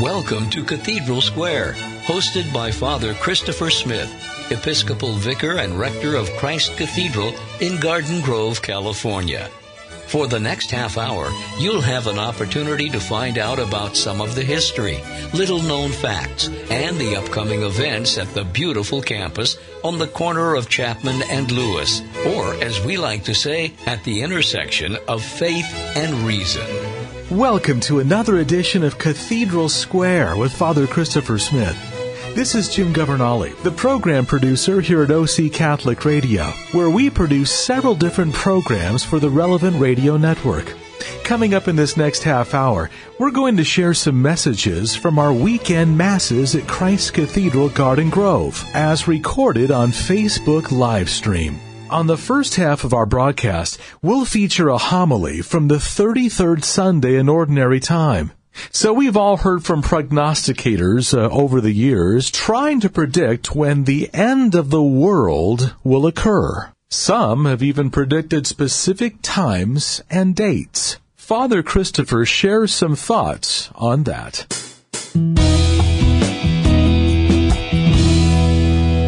Welcome 0.00 0.50
to 0.50 0.62
Cathedral 0.62 1.22
Square, 1.22 1.72
hosted 2.04 2.52
by 2.52 2.70
Father 2.70 3.14
Christopher 3.14 3.70
Smith, 3.70 4.12
Episcopal 4.52 5.14
Vicar 5.14 5.56
and 5.56 5.80
Rector 5.80 6.16
of 6.16 6.30
Christ 6.32 6.76
Cathedral 6.76 7.32
in 7.62 7.80
Garden 7.80 8.20
Grove, 8.20 8.60
California. 8.60 9.48
For 10.06 10.26
the 10.26 10.38
next 10.38 10.70
half 10.70 10.98
hour, 10.98 11.32
you'll 11.58 11.80
have 11.80 12.08
an 12.08 12.18
opportunity 12.18 12.90
to 12.90 13.00
find 13.00 13.38
out 13.38 13.58
about 13.58 13.96
some 13.96 14.20
of 14.20 14.34
the 14.34 14.44
history, 14.44 15.02
little 15.32 15.62
known 15.62 15.92
facts, 15.92 16.48
and 16.70 16.98
the 16.98 17.16
upcoming 17.16 17.62
events 17.62 18.18
at 18.18 18.28
the 18.34 18.44
beautiful 18.44 19.00
campus 19.00 19.56
on 19.82 19.96
the 19.96 20.08
corner 20.08 20.56
of 20.56 20.68
Chapman 20.68 21.22
and 21.30 21.50
Lewis, 21.50 22.02
or 22.26 22.52
as 22.62 22.84
we 22.84 22.98
like 22.98 23.24
to 23.24 23.34
say, 23.34 23.72
at 23.86 24.04
the 24.04 24.20
intersection 24.20 24.98
of 25.08 25.24
faith 25.24 25.72
and 25.96 26.12
reason. 26.26 26.85
Welcome 27.30 27.80
to 27.80 27.98
another 27.98 28.36
edition 28.36 28.84
of 28.84 28.98
Cathedral 28.98 29.68
Square 29.68 30.36
with 30.36 30.52
Father 30.52 30.86
Christopher 30.86 31.38
Smith. 31.38 31.76
This 32.36 32.54
is 32.54 32.72
Jim 32.72 32.92
Governale, 32.92 33.52
the 33.64 33.72
program 33.72 34.24
producer 34.24 34.80
here 34.80 35.02
at 35.02 35.10
OC 35.10 35.52
Catholic 35.52 36.04
Radio, 36.04 36.44
where 36.70 36.88
we 36.88 37.10
produce 37.10 37.50
several 37.50 37.96
different 37.96 38.32
programs 38.32 39.02
for 39.02 39.18
the 39.18 39.28
relevant 39.28 39.80
radio 39.80 40.16
network. 40.16 40.72
Coming 41.24 41.52
up 41.52 41.66
in 41.66 41.74
this 41.74 41.96
next 41.96 42.22
half 42.22 42.54
hour, 42.54 42.90
we're 43.18 43.32
going 43.32 43.56
to 43.56 43.64
share 43.64 43.92
some 43.92 44.22
messages 44.22 44.94
from 44.94 45.18
our 45.18 45.32
weekend 45.32 45.98
masses 45.98 46.54
at 46.54 46.68
Christ 46.68 47.14
Cathedral 47.14 47.70
Garden 47.70 48.08
Grove, 48.08 48.64
as 48.72 49.08
recorded 49.08 49.72
on 49.72 49.90
Facebook 49.90 50.66
Livestream. 50.66 51.58
On 51.88 52.08
the 52.08 52.16
first 52.16 52.56
half 52.56 52.82
of 52.82 52.92
our 52.92 53.06
broadcast, 53.06 53.78
we'll 54.02 54.24
feature 54.24 54.68
a 54.68 54.76
homily 54.76 55.40
from 55.40 55.68
the 55.68 55.76
33rd 55.76 56.64
Sunday 56.64 57.14
in 57.14 57.28
Ordinary 57.28 57.78
Time. 57.78 58.32
So 58.72 58.92
we've 58.92 59.16
all 59.16 59.36
heard 59.36 59.64
from 59.64 59.82
prognosticators 59.82 61.16
uh, 61.16 61.30
over 61.30 61.60
the 61.60 61.72
years 61.72 62.28
trying 62.28 62.80
to 62.80 62.90
predict 62.90 63.54
when 63.54 63.84
the 63.84 64.10
end 64.12 64.56
of 64.56 64.70
the 64.70 64.82
world 64.82 65.76
will 65.84 66.08
occur. 66.08 66.72
Some 66.90 67.44
have 67.44 67.62
even 67.62 67.90
predicted 67.90 68.48
specific 68.48 69.18
times 69.22 70.02
and 70.10 70.34
dates. 70.34 70.98
Father 71.14 71.62
Christopher 71.62 72.24
shares 72.24 72.74
some 72.74 72.96
thoughts 72.96 73.70
on 73.76 74.02
that. 74.04 74.52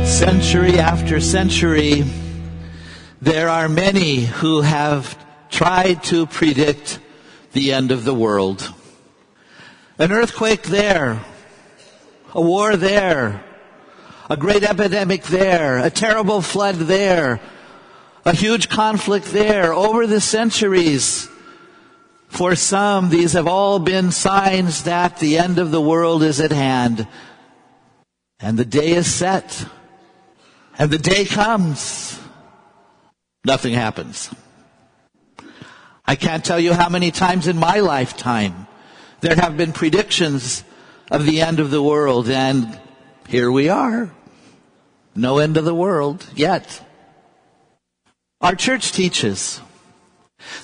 Century 0.06 0.78
after 0.78 1.20
century, 1.20 2.04
there 3.20 3.48
are 3.48 3.68
many 3.68 4.20
who 4.20 4.60
have 4.60 5.18
tried 5.50 6.02
to 6.04 6.26
predict 6.26 7.00
the 7.52 7.72
end 7.72 7.90
of 7.90 8.04
the 8.04 8.14
world. 8.14 8.72
An 9.98 10.12
earthquake 10.12 10.62
there, 10.64 11.20
a 12.32 12.40
war 12.40 12.76
there, 12.76 13.42
a 14.30 14.36
great 14.36 14.62
epidemic 14.62 15.24
there, 15.24 15.78
a 15.78 15.90
terrible 15.90 16.42
flood 16.42 16.76
there, 16.76 17.40
a 18.24 18.32
huge 18.32 18.68
conflict 18.68 19.26
there. 19.32 19.72
Over 19.72 20.06
the 20.06 20.20
centuries, 20.20 21.28
for 22.28 22.54
some, 22.54 23.08
these 23.08 23.32
have 23.32 23.48
all 23.48 23.78
been 23.78 24.12
signs 24.12 24.84
that 24.84 25.18
the 25.18 25.38
end 25.38 25.58
of 25.58 25.70
the 25.70 25.80
world 25.80 26.22
is 26.22 26.40
at 26.40 26.52
hand. 26.52 27.08
And 28.38 28.56
the 28.56 28.64
day 28.64 28.90
is 28.90 29.12
set. 29.12 29.66
And 30.78 30.90
the 30.90 30.98
day 30.98 31.24
comes. 31.24 32.20
Nothing 33.44 33.74
happens. 33.74 34.30
I 36.06 36.16
can't 36.16 36.44
tell 36.44 36.58
you 36.58 36.72
how 36.72 36.88
many 36.88 37.10
times 37.10 37.46
in 37.46 37.56
my 37.56 37.80
lifetime 37.80 38.66
there 39.20 39.36
have 39.36 39.56
been 39.56 39.72
predictions 39.72 40.64
of 41.10 41.26
the 41.26 41.40
end 41.40 41.60
of 41.60 41.70
the 41.70 41.82
world, 41.82 42.28
and 42.28 42.78
here 43.28 43.50
we 43.50 43.68
are. 43.68 44.10
No 45.14 45.38
end 45.38 45.56
of 45.56 45.64
the 45.64 45.74
world 45.74 46.26
yet. 46.34 46.84
Our 48.40 48.54
church 48.54 48.92
teaches 48.92 49.60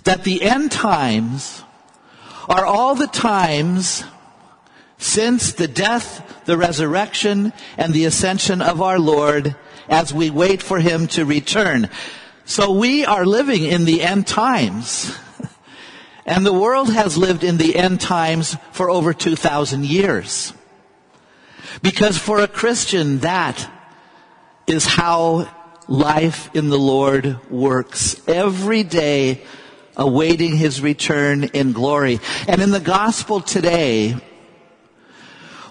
that 0.05 0.25
the 0.25 0.43
end 0.43 0.71
times 0.71 1.63
are 2.49 2.65
all 2.65 2.95
the 2.95 3.07
times 3.07 4.05
since 4.99 5.53
the 5.53 5.69
death, 5.69 6.45
the 6.45 6.57
resurrection, 6.57 7.53
and 7.77 7.93
the 7.93 8.05
ascension 8.05 8.63
of 8.63 8.81
our 8.81 8.99
Lord 8.99 9.57
as 9.89 10.15
we 10.15 10.31
wait 10.31 10.63
for 10.63 10.79
Him 10.79 11.07
to 11.09 11.25
return. 11.25 11.91
So 12.47 12.73
we 12.73 13.07
are 13.07 13.25
living 13.25 13.65
in 13.65 13.87
the 13.87 14.03
end 14.03 14.27
times. 14.27 15.17
And 16.27 16.45
the 16.45 16.53
world 16.53 16.93
has 16.93 17.17
lived 17.17 17.45
in 17.45 17.57
the 17.57 17.77
end 17.77 18.01
times 18.01 18.57
for 18.73 18.91
over 18.91 19.13
2,000 19.13 19.85
years. 19.85 20.53
Because 21.83 22.19
for 22.19 22.41
a 22.41 22.49
Christian, 22.49 23.19
that 23.21 23.71
is 24.67 24.87
how 24.87 25.49
life 25.89 26.55
in 26.55 26.71
the 26.71 26.79
Lord 26.79 27.39
works. 27.51 28.21
Every 28.27 28.83
day, 28.83 29.43
awaiting 29.97 30.57
his 30.57 30.81
return 30.81 31.45
in 31.45 31.73
glory. 31.73 32.21
And 32.49 32.61
in 32.61 32.71
the 32.71 32.81
gospel 32.81 33.41
today, 33.41 34.17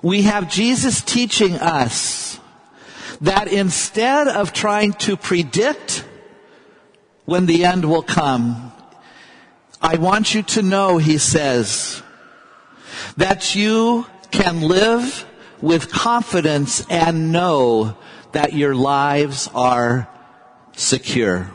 we 0.01 0.23
have 0.23 0.51
Jesus 0.51 1.01
teaching 1.01 1.55
us 1.55 2.39
that 3.21 3.47
instead 3.47 4.27
of 4.27 4.53
trying 4.53 4.93
to 4.93 5.17
predict 5.17 6.05
when 7.25 7.45
the 7.45 7.65
end 7.65 7.85
will 7.85 8.03
come, 8.03 8.71
I 9.81 9.95
want 9.97 10.33
you 10.33 10.43
to 10.43 10.61
know, 10.61 10.97
he 10.97 11.17
says, 11.17 12.01
that 13.17 13.55
you 13.55 14.05
can 14.31 14.61
live 14.61 15.25
with 15.61 15.91
confidence 15.91 16.85
and 16.89 17.31
know 17.31 17.97
that 18.31 18.53
your 18.53 18.75
lives 18.75 19.49
are 19.53 20.09
secure. 20.75 21.51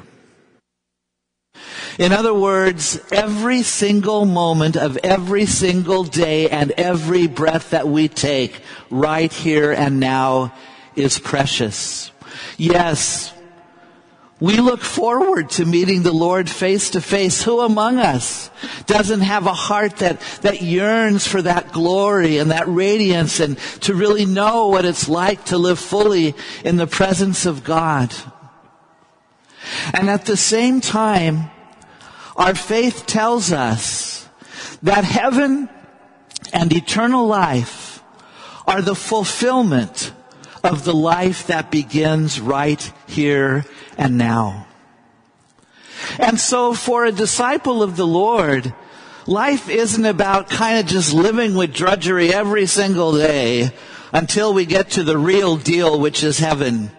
In 1.99 2.13
other 2.13 2.33
words, 2.33 3.01
every 3.11 3.63
single 3.63 4.25
moment 4.25 4.77
of 4.77 4.97
every 4.99 5.47
single 5.47 6.05
day 6.05 6.49
and 6.49 6.71
every 6.73 7.27
breath 7.27 7.71
that 7.71 7.89
we 7.89 8.07
take 8.07 8.63
right 8.89 9.33
here 9.33 9.73
and 9.73 9.99
now 9.99 10.55
is 10.95 11.19
precious. 11.19 12.13
Yes, 12.57 13.35
we 14.41 14.59
look 14.59 14.81
forward 14.81 15.51
to 15.51 15.65
meeting 15.65 16.03
the 16.03 16.13
Lord 16.13 16.49
face 16.49 16.91
to 16.91 17.01
face. 17.01 17.43
Who 17.43 17.61
among 17.61 17.99
us 17.99 18.51
doesn't 18.87 19.23
have 19.23 19.47
a 19.47 19.53
heart 19.53 19.97
that, 19.97 20.21
that 20.43 20.63
yearns 20.63 21.27
for 21.27 21.43
that 21.43 21.73
glory 21.73 22.39
and 22.39 22.53
that 22.53 22.69
radiance 22.69 23.41
and 23.41 23.59
to 23.83 23.95
really 23.95 24.27
know 24.27 24.69
what 24.69 24.85
it's 24.85 25.09
like 25.09 25.47
to 25.47 25.59
live 25.59 25.81
fully 25.81 26.37
in 26.65 26.77
the 26.77 26.87
presence 26.87 27.47
of 27.47 27.65
God? 27.65 28.15
And 29.93 30.09
at 30.09 30.25
the 30.25 30.37
same 30.37 30.81
time, 30.81 31.51
our 32.37 32.55
faith 32.55 33.07
tells 33.07 33.51
us 33.51 34.29
that 34.85 35.03
heaven 35.03 35.69
and 36.53 36.73
eternal 36.73 37.27
life 37.27 38.05
are 38.69 38.83
the 38.83 38.95
fulfillment 38.95 40.13
of 40.63 40.85
the 40.85 40.95
life 40.95 41.47
that 41.47 41.71
begins 41.71 42.41
right 42.41 42.93
here 43.07 43.65
and 43.97 44.19
now. 44.19 44.67
And 46.19 46.39
so 46.39 46.75
for 46.75 47.05
a 47.05 47.13
disciple 47.13 47.83
of 47.83 47.97
the 47.97 48.07
Lord, 48.07 48.73
life 49.27 49.69
isn't 49.69 50.05
about 50.05 50.51
kind 50.51 50.79
of 50.79 50.87
just 50.87 51.13
living 51.13 51.55
with 51.55 51.75
drudgery 51.75 52.33
every 52.33 52.67
single 52.67 53.17
day 53.17 53.71
until 54.13 54.55
we 54.55 54.65
get 54.65 54.91
to 54.91 55.03
the 55.03 55.19
real 55.19 55.57
deal, 55.57 56.01
which 56.01 56.23
is 56.23 56.39
heaven. 56.39 56.91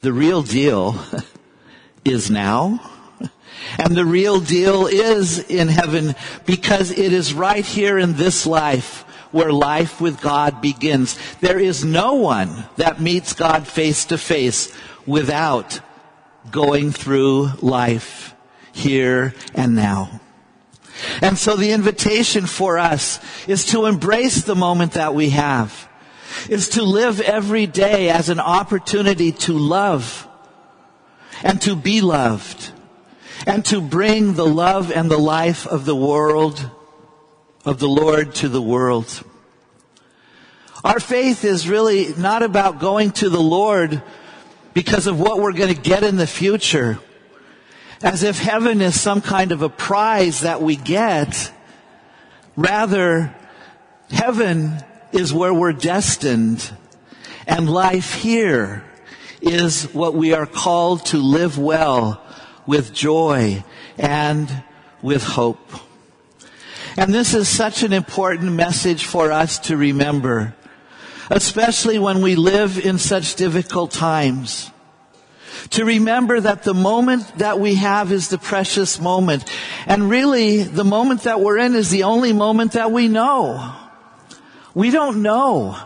The 0.00 0.12
real 0.12 0.42
deal 0.42 1.00
is 2.04 2.30
now. 2.30 2.92
And 3.78 3.96
the 3.96 4.04
real 4.04 4.40
deal 4.40 4.86
is 4.86 5.38
in 5.50 5.68
heaven 5.68 6.14
because 6.44 6.92
it 6.92 7.12
is 7.12 7.34
right 7.34 7.64
here 7.64 7.98
in 7.98 8.14
this 8.14 8.46
life 8.46 9.05
where 9.36 9.52
life 9.52 10.00
with 10.00 10.20
God 10.20 10.62
begins. 10.62 11.18
There 11.40 11.60
is 11.60 11.84
no 11.84 12.14
one 12.14 12.64
that 12.76 13.00
meets 13.00 13.34
God 13.34 13.68
face 13.68 14.06
to 14.06 14.18
face 14.18 14.74
without 15.06 15.80
going 16.50 16.90
through 16.90 17.50
life 17.60 18.34
here 18.72 19.34
and 19.54 19.74
now. 19.76 20.20
And 21.20 21.36
so 21.36 21.56
the 21.56 21.72
invitation 21.72 22.46
for 22.46 22.78
us 22.78 23.20
is 23.46 23.66
to 23.66 23.84
embrace 23.84 24.42
the 24.42 24.54
moment 24.54 24.92
that 24.92 25.14
we 25.14 25.30
have, 25.30 25.86
is 26.48 26.70
to 26.70 26.82
live 26.82 27.20
every 27.20 27.66
day 27.66 28.08
as 28.08 28.30
an 28.30 28.40
opportunity 28.40 29.32
to 29.32 29.52
love 29.52 30.26
and 31.42 31.60
to 31.62 31.76
be 31.76 32.00
loved 32.00 32.72
and 33.46 33.64
to 33.66 33.80
bring 33.82 34.34
the 34.34 34.46
love 34.46 34.90
and 34.90 35.10
the 35.10 35.18
life 35.18 35.66
of 35.66 35.84
the 35.84 35.96
world, 35.96 36.70
of 37.66 37.78
the 37.78 37.88
Lord 37.88 38.34
to 38.36 38.48
the 38.48 38.62
world. 38.62 39.22
Our 40.82 40.98
faith 40.98 41.44
is 41.44 41.68
really 41.68 42.14
not 42.14 42.42
about 42.42 42.80
going 42.80 43.10
to 43.12 43.28
the 43.28 43.40
Lord 43.40 44.02
because 44.72 45.06
of 45.06 45.20
what 45.20 45.40
we're 45.40 45.52
going 45.52 45.74
to 45.74 45.80
get 45.80 46.02
in 46.04 46.16
the 46.16 46.26
future. 46.26 46.98
As 48.02 48.22
if 48.22 48.38
heaven 48.38 48.80
is 48.80 48.98
some 48.98 49.20
kind 49.20 49.52
of 49.52 49.60
a 49.60 49.68
prize 49.68 50.40
that 50.40 50.62
we 50.62 50.76
get. 50.76 51.52
Rather, 52.56 53.34
Heaven 54.10 54.76
is 55.12 55.34
where 55.34 55.52
we're 55.52 55.72
destined 55.72 56.72
and 57.46 57.68
life 57.68 58.14
here 58.14 58.84
is 59.40 59.84
what 59.92 60.14
we 60.14 60.32
are 60.32 60.46
called 60.46 61.04
to 61.06 61.18
live 61.18 61.58
well 61.58 62.22
with 62.66 62.92
joy 62.92 63.64
and 63.98 64.62
with 65.02 65.24
hope. 65.24 65.58
And 66.98 67.12
this 67.12 67.34
is 67.34 67.46
such 67.46 67.82
an 67.82 67.92
important 67.92 68.52
message 68.52 69.04
for 69.04 69.30
us 69.30 69.58
to 69.60 69.76
remember, 69.76 70.54
especially 71.30 71.98
when 71.98 72.22
we 72.22 72.36
live 72.36 72.78
in 72.78 72.96
such 72.98 73.34
difficult 73.34 73.90
times. 73.90 74.70
To 75.70 75.84
remember 75.84 76.40
that 76.40 76.62
the 76.62 76.72
moment 76.72 77.38
that 77.38 77.60
we 77.60 77.74
have 77.74 78.12
is 78.12 78.28
the 78.28 78.38
precious 78.38 78.98
moment. 78.98 79.44
And 79.86 80.08
really, 80.08 80.62
the 80.62 80.84
moment 80.84 81.24
that 81.24 81.40
we're 81.40 81.58
in 81.58 81.74
is 81.74 81.90
the 81.90 82.04
only 82.04 82.32
moment 82.32 82.72
that 82.72 82.90
we 82.90 83.08
know. 83.08 83.74
We 84.74 84.90
don't 84.90 85.20
know 85.22 85.76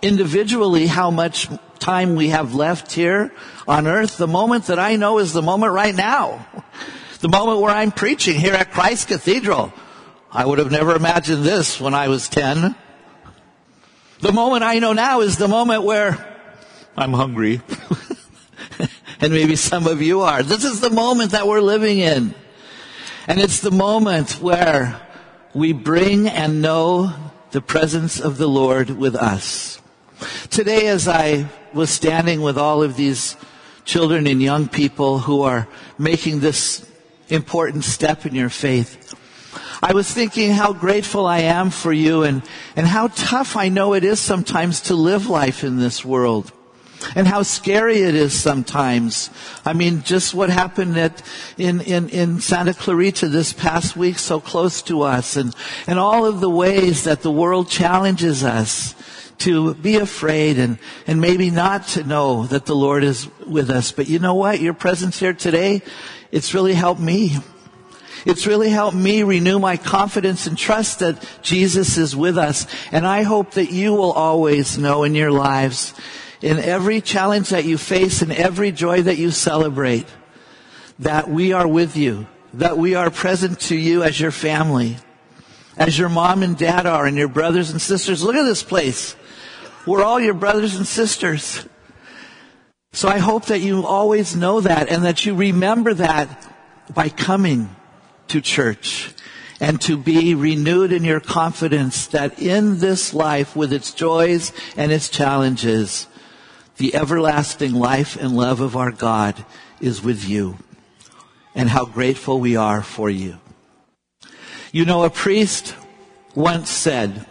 individually 0.00 0.86
how 0.86 1.10
much 1.10 1.48
time 1.80 2.14
we 2.14 2.28
have 2.28 2.54
left 2.54 2.92
here 2.92 3.32
on 3.66 3.88
earth. 3.88 4.16
The 4.16 4.28
moment 4.28 4.66
that 4.66 4.78
I 4.78 4.94
know 4.94 5.18
is 5.18 5.32
the 5.32 5.42
moment 5.42 5.72
right 5.72 5.94
now. 5.94 6.46
The 7.18 7.28
moment 7.28 7.60
where 7.60 7.74
I'm 7.74 7.90
preaching 7.90 8.38
here 8.38 8.54
at 8.54 8.70
Christ 8.70 9.08
Cathedral. 9.08 9.72
I 10.34 10.46
would 10.46 10.58
have 10.58 10.70
never 10.70 10.96
imagined 10.96 11.44
this 11.44 11.78
when 11.78 11.92
I 11.92 12.08
was 12.08 12.26
10. 12.30 12.74
The 14.20 14.32
moment 14.32 14.62
I 14.62 14.78
know 14.78 14.94
now 14.94 15.20
is 15.20 15.36
the 15.36 15.46
moment 15.46 15.82
where 15.82 16.40
I'm 16.96 17.12
hungry. 17.12 17.60
and 19.20 19.30
maybe 19.30 19.56
some 19.56 19.86
of 19.86 20.00
you 20.00 20.22
are. 20.22 20.42
This 20.42 20.64
is 20.64 20.80
the 20.80 20.88
moment 20.88 21.32
that 21.32 21.46
we're 21.46 21.60
living 21.60 21.98
in. 21.98 22.34
And 23.26 23.40
it's 23.40 23.60
the 23.60 23.70
moment 23.70 24.40
where 24.40 24.98
we 25.52 25.74
bring 25.74 26.28
and 26.28 26.62
know 26.62 27.12
the 27.50 27.60
presence 27.60 28.18
of 28.18 28.38
the 28.38 28.48
Lord 28.48 28.88
with 28.88 29.14
us. 29.14 29.82
Today, 30.48 30.86
as 30.86 31.08
I 31.08 31.46
was 31.74 31.90
standing 31.90 32.40
with 32.40 32.56
all 32.56 32.82
of 32.82 32.96
these 32.96 33.36
children 33.84 34.26
and 34.26 34.40
young 34.40 34.66
people 34.66 35.18
who 35.18 35.42
are 35.42 35.68
making 35.98 36.40
this 36.40 36.90
important 37.28 37.84
step 37.84 38.24
in 38.24 38.34
your 38.34 38.48
faith, 38.48 39.01
I 39.84 39.94
was 39.94 40.08
thinking 40.08 40.52
how 40.52 40.72
grateful 40.72 41.26
I 41.26 41.40
am 41.40 41.70
for 41.70 41.92
you 41.92 42.22
and, 42.22 42.42
and 42.76 42.86
how 42.86 43.08
tough 43.08 43.56
I 43.56 43.68
know 43.68 43.94
it 43.94 44.04
is 44.04 44.20
sometimes 44.20 44.80
to 44.82 44.94
live 44.94 45.26
life 45.26 45.64
in 45.64 45.76
this 45.76 46.04
world. 46.04 46.52
And 47.16 47.26
how 47.26 47.42
scary 47.42 48.02
it 48.02 48.14
is 48.14 48.32
sometimes. 48.32 49.28
I 49.64 49.72
mean, 49.72 50.02
just 50.02 50.34
what 50.34 50.50
happened 50.50 50.96
at, 50.96 51.20
in, 51.58 51.80
in, 51.80 52.08
in 52.10 52.40
Santa 52.40 52.74
Clarita 52.74 53.26
this 53.26 53.52
past 53.52 53.96
week, 53.96 54.20
so 54.20 54.38
close 54.38 54.82
to 54.82 55.02
us, 55.02 55.36
and, 55.36 55.52
and 55.88 55.98
all 55.98 56.26
of 56.26 56.38
the 56.38 56.48
ways 56.48 57.02
that 57.02 57.22
the 57.22 57.32
world 57.32 57.68
challenges 57.68 58.44
us 58.44 58.94
to 59.38 59.74
be 59.74 59.96
afraid 59.96 60.60
and, 60.60 60.78
and 61.08 61.20
maybe 61.20 61.50
not 61.50 61.88
to 61.88 62.04
know 62.04 62.46
that 62.46 62.66
the 62.66 62.76
Lord 62.76 63.02
is 63.02 63.28
with 63.48 63.68
us. 63.68 63.90
But 63.90 64.08
you 64.08 64.20
know 64.20 64.34
what? 64.34 64.60
Your 64.60 64.74
presence 64.74 65.18
here 65.18 65.34
today, 65.34 65.82
it's 66.30 66.54
really 66.54 66.74
helped 66.74 67.00
me. 67.00 67.38
It's 68.24 68.46
really 68.46 68.70
helped 68.70 68.96
me 68.96 69.22
renew 69.22 69.58
my 69.58 69.76
confidence 69.76 70.46
and 70.46 70.56
trust 70.56 71.00
that 71.00 71.26
Jesus 71.42 71.98
is 71.98 72.14
with 72.14 72.38
us. 72.38 72.66
And 72.92 73.06
I 73.06 73.22
hope 73.22 73.52
that 73.52 73.72
you 73.72 73.92
will 73.92 74.12
always 74.12 74.78
know 74.78 75.02
in 75.02 75.14
your 75.14 75.32
lives, 75.32 75.92
in 76.40 76.58
every 76.58 77.00
challenge 77.00 77.50
that 77.50 77.64
you 77.64 77.78
face 77.78 78.22
in 78.22 78.30
every 78.30 78.72
joy 78.72 79.02
that 79.02 79.18
you 79.18 79.30
celebrate, 79.30 80.06
that 81.00 81.28
we 81.28 81.52
are 81.52 81.66
with 81.66 81.96
you, 81.96 82.26
that 82.54 82.78
we 82.78 82.94
are 82.94 83.10
present 83.10 83.58
to 83.60 83.76
you 83.76 84.02
as 84.02 84.20
your 84.20 84.30
family, 84.30 84.96
as 85.76 85.98
your 85.98 86.08
mom 86.08 86.42
and 86.42 86.56
dad 86.56 86.86
are 86.86 87.06
and 87.06 87.16
your 87.16 87.28
brothers 87.28 87.70
and 87.70 87.80
sisters. 87.80 88.22
Look 88.22 88.36
at 88.36 88.44
this 88.44 88.62
place. 88.62 89.16
We're 89.86 90.04
all 90.04 90.20
your 90.20 90.34
brothers 90.34 90.76
and 90.76 90.86
sisters. 90.86 91.66
So 92.92 93.08
I 93.08 93.18
hope 93.18 93.46
that 93.46 93.60
you 93.60 93.84
always 93.84 94.36
know 94.36 94.60
that 94.60 94.90
and 94.90 95.04
that 95.04 95.24
you 95.24 95.34
remember 95.34 95.94
that 95.94 96.48
by 96.94 97.08
coming 97.08 97.74
to 98.28 98.40
church 98.40 99.14
and 99.60 99.80
to 99.80 99.96
be 99.96 100.34
renewed 100.34 100.92
in 100.92 101.04
your 101.04 101.20
confidence 101.20 102.08
that 102.08 102.40
in 102.40 102.80
this 102.80 103.14
life 103.14 103.54
with 103.54 103.72
its 103.72 103.92
joys 103.92 104.52
and 104.76 104.90
its 104.90 105.08
challenges, 105.08 106.08
the 106.78 106.94
everlasting 106.94 107.72
life 107.72 108.16
and 108.16 108.36
love 108.36 108.60
of 108.60 108.76
our 108.76 108.90
God 108.90 109.44
is 109.80 110.02
with 110.02 110.28
you 110.28 110.58
and 111.54 111.68
how 111.68 111.84
grateful 111.84 112.40
we 112.40 112.56
are 112.56 112.82
for 112.82 113.08
you. 113.08 113.38
You 114.72 114.84
know, 114.84 115.04
a 115.04 115.10
priest 115.10 115.76
once 116.34 116.70
said, 116.70 117.26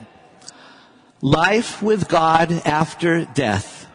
Life 1.21 1.81
with 1.81 2.07
God 2.07 2.51
after 2.65 3.25
death 3.25 3.87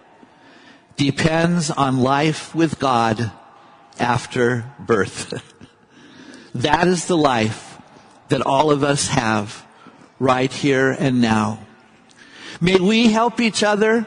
depends 0.96 1.70
on 1.70 1.98
life 1.98 2.54
with 2.54 2.78
God 2.78 3.30
after 3.98 4.64
birth. 4.78 5.42
that 6.62 6.86
is 6.88 7.06
the 7.06 7.16
life 7.16 7.78
that 8.28 8.42
all 8.42 8.70
of 8.70 8.82
us 8.82 9.08
have 9.08 9.64
right 10.18 10.52
here 10.52 10.90
and 10.90 11.20
now. 11.20 11.60
May 12.60 12.76
we 12.76 13.12
help 13.12 13.40
each 13.40 13.62
other 13.62 14.06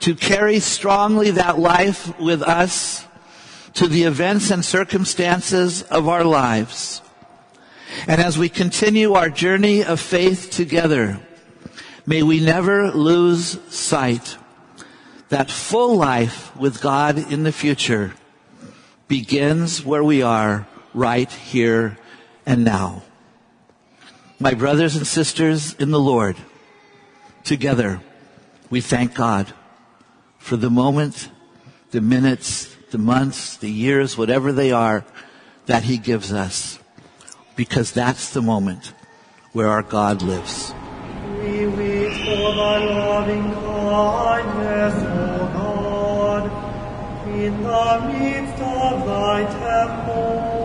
to 0.00 0.14
carry 0.14 0.60
strongly 0.60 1.32
that 1.32 1.58
life 1.58 2.18
with 2.18 2.42
us 2.42 3.06
to 3.74 3.86
the 3.86 4.04
events 4.04 4.50
and 4.50 4.64
circumstances 4.64 5.82
of 5.82 6.08
our 6.08 6.24
lives. 6.24 7.02
And 8.06 8.20
as 8.20 8.38
we 8.38 8.48
continue 8.48 9.12
our 9.12 9.30
journey 9.30 9.84
of 9.84 10.00
faith 10.00 10.50
together, 10.50 11.20
May 12.10 12.24
we 12.24 12.40
never 12.40 12.90
lose 12.90 13.58
sight 13.72 14.36
that 15.28 15.48
full 15.48 15.96
life 15.96 16.56
with 16.56 16.80
God 16.80 17.30
in 17.30 17.44
the 17.44 17.52
future 17.52 18.14
begins 19.06 19.84
where 19.84 20.02
we 20.02 20.20
are 20.20 20.66
right 20.94 21.30
here 21.30 21.98
and 22.46 22.64
now. 22.64 23.02
My 24.38 24.54
brothers 24.54 24.96
and 24.96 25.06
sisters 25.06 25.74
in 25.74 25.90
the 25.90 26.00
Lord, 26.00 26.36
together 27.44 28.00
we 28.70 28.80
thank 28.80 29.14
God 29.14 29.52
for 30.38 30.56
the 30.56 30.70
moment, 30.70 31.28
the 31.90 32.00
minutes, 32.00 32.74
the 32.90 32.98
months, 32.98 33.56
the 33.56 33.70
years, 33.70 34.16
whatever 34.16 34.52
they 34.52 34.72
are 34.72 35.04
that 35.66 35.84
He 35.84 35.98
gives 35.98 36.32
us. 36.32 36.78
Because 37.56 37.92
that's 37.92 38.32
the 38.32 38.42
moment 38.42 38.94
where 39.52 39.68
our 39.68 39.82
God 39.82 40.22
lives. 40.22 40.72
We 41.40 41.66
wait 41.66 42.12
for 42.24 42.54
thy 42.54 42.84
loving 42.84 43.52
kindness, 43.52 44.94
O 44.94 45.50
God, 45.54 46.44
in 47.36 47.62
the 47.62 48.18
midst 48.18 48.62
of 48.62 49.06
thy 49.06 49.44
temple. 49.44 50.59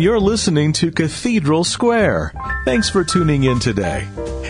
And 0.00 0.04
you're 0.06 0.18
listening 0.18 0.72
to 0.72 0.90
Cathedral 0.90 1.62
Square. 1.62 2.32
Thanks 2.64 2.88
for 2.88 3.04
tuning 3.04 3.44
in 3.44 3.58
today. 3.58 4.08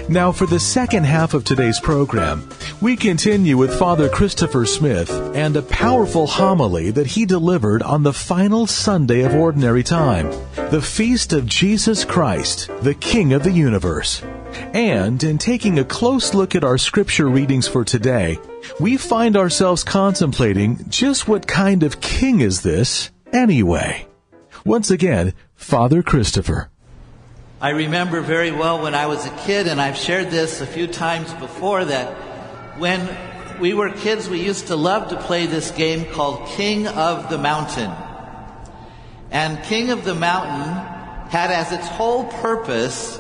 Now, 0.09 0.31
for 0.31 0.47
the 0.47 0.61
second 0.61 1.03
half 1.03 1.35
of 1.35 1.43
today's 1.43 1.81
program, 1.81 2.49
we 2.81 2.95
continue 2.95 3.57
with 3.57 3.77
Father 3.77 4.09
Christopher 4.09 4.65
Smith 4.65 5.11
and 5.35 5.57
a 5.57 5.63
powerful 5.63 6.29
homily 6.29 6.93
that 6.93 7.09
he 7.09 7.27
delivered 7.27 7.83
on 7.83 8.05
the 8.05 8.13
final 8.13 8.69
Sunday 8.69 9.23
of 9.23 9.35
Ordinary 9.35 9.83
Time, 9.83 10.31
the 10.71 10.81
Feast 10.81 11.33
of 11.33 11.47
Jesus 11.47 12.05
Christ, 12.05 12.71
the 12.83 12.95
King 12.95 13.33
of 13.33 13.43
the 13.43 13.51
Universe. 13.51 14.23
And 14.73 15.21
in 15.25 15.37
taking 15.37 15.81
a 15.81 15.85
close 15.85 16.33
look 16.33 16.55
at 16.55 16.63
our 16.63 16.79
scripture 16.79 17.29
readings 17.29 17.67
for 17.67 17.85
today, 17.85 18.39
we 18.79 18.97
find 18.97 19.37
ourselves 19.37 19.83
contemplating 19.83 20.89
just 20.89 21.27
what 21.27 21.49
kind 21.49 21.83
of 21.83 22.01
king 22.01 22.39
is 22.39 22.63
this 22.63 23.11
anyway. 23.33 24.07
Once 24.65 24.91
again, 24.91 25.33
Father 25.55 26.03
Christopher. 26.03 26.69
I 27.63 27.71
remember 27.71 28.21
very 28.21 28.51
well 28.51 28.83
when 28.83 28.95
I 28.95 29.07
was 29.07 29.25
a 29.27 29.37
kid, 29.39 29.67
and 29.67 29.81
I've 29.81 29.97
shared 29.97 30.31
this 30.31 30.61
a 30.61 30.67
few 30.67 30.87
times 30.87 31.33
before, 31.35 31.85
that 31.85 32.13
when 32.79 33.09
we 33.59 33.73
were 33.73 33.91
kids, 33.91 34.29
we 34.29 34.41
used 34.41 34.67
to 34.67 34.77
love 34.77 35.09
to 35.11 35.17
play 35.17 35.47
this 35.47 35.71
game 35.71 36.05
called 36.13 36.47
King 36.49 36.87
of 36.87 37.31
the 37.31 37.39
Mountain. 37.39 37.91
And 39.31 39.63
King 39.65 39.91
of 39.91 40.05
the 40.05 40.15
Mountain 40.15 40.75
had 41.31 41.51
as 41.51 41.73
its 41.73 41.87
whole 41.87 42.25
purpose 42.25 43.19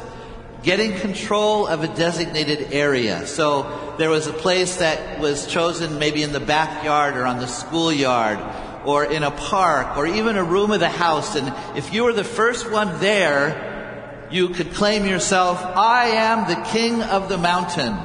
getting 0.62 0.94
control 0.98 1.66
of 1.66 1.84
a 1.84 1.88
designated 1.88 2.72
area. 2.72 3.26
So 3.26 3.94
there 3.98 4.10
was 4.10 4.26
a 4.26 4.32
place 4.32 4.76
that 4.76 5.20
was 5.20 5.46
chosen 5.46 5.98
maybe 5.98 6.22
in 6.22 6.32
the 6.32 6.40
backyard 6.40 7.16
or 7.16 7.24
on 7.24 7.38
the 7.38 7.46
schoolyard 7.46 8.38
or 8.84 9.04
in 9.04 9.22
a 9.22 9.30
park 9.30 9.96
or 9.96 10.06
even 10.06 10.36
a 10.36 10.44
room 10.44 10.70
of 10.70 10.80
the 10.80 10.88
house. 10.88 11.36
And 11.36 11.52
if 11.76 11.92
you 11.92 12.04
were 12.04 12.12
the 12.12 12.24
first 12.24 12.70
one 12.70 12.98
there, 13.00 14.28
you 14.30 14.50
could 14.50 14.72
claim 14.74 15.06
yourself, 15.06 15.62
I 15.62 16.06
am 16.08 16.48
the 16.48 16.68
king 16.70 17.02
of 17.02 17.28
the 17.28 17.38
mountain. 17.38 17.96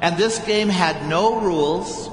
And 0.00 0.16
this 0.16 0.38
game 0.40 0.68
had 0.68 1.08
no 1.08 1.40
rules. 1.40 2.10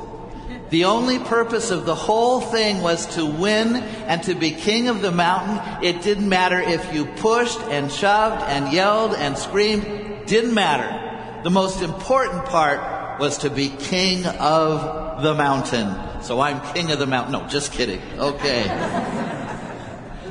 The 0.69 0.85
only 0.85 1.19
purpose 1.19 1.71
of 1.71 1.85
the 1.85 1.95
whole 1.95 2.41
thing 2.41 2.81
was 2.81 3.05
to 3.15 3.25
win 3.25 3.77
and 3.77 4.21
to 4.23 4.35
be 4.35 4.51
king 4.51 4.89
of 4.89 5.01
the 5.01 5.11
mountain. 5.11 5.83
It 5.83 6.01
didn't 6.01 6.27
matter 6.27 6.59
if 6.59 6.93
you 6.93 7.05
pushed 7.05 7.61
and 7.61 7.91
shoved 7.91 8.41
and 8.43 8.73
yelled 8.73 9.13
and 9.13 9.37
screamed. 9.37 10.27
Didn't 10.27 10.53
matter. 10.53 11.41
The 11.43 11.49
most 11.49 11.81
important 11.81 12.45
part 12.45 13.19
was 13.19 13.37
to 13.39 13.49
be 13.49 13.69
king 13.69 14.25
of 14.25 15.06
the 15.21 15.33
mountain. 15.33 16.21
So 16.23 16.39
I'm 16.39 16.61
king 16.73 16.91
of 16.91 16.99
the 16.99 17.07
mountain. 17.07 17.33
No, 17.33 17.47
just 17.47 17.71
kidding. 17.71 18.01
Okay. 18.17 18.65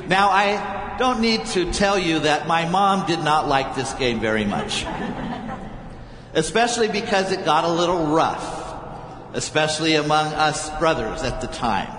now 0.07 0.29
I 0.29 0.95
don't 0.97 1.21
need 1.21 1.45
to 1.47 1.71
tell 1.71 1.97
you 1.97 2.19
that 2.19 2.47
my 2.47 2.67
mom 2.69 3.07
did 3.07 3.19
not 3.19 3.47
like 3.47 3.75
this 3.75 3.93
game 3.93 4.19
very 4.19 4.45
much. 4.45 4.85
Especially 6.33 6.87
because 6.87 7.31
it 7.31 7.45
got 7.45 7.63
a 7.63 7.71
little 7.71 8.07
rough 8.07 8.57
especially 9.37 9.93
among 9.93 10.33
us 10.33 10.69
brothers 10.79 11.21
at 11.21 11.41
the 11.41 11.47
time. 11.47 11.89